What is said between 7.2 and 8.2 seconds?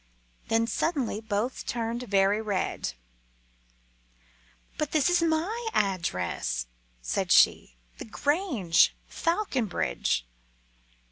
she. "The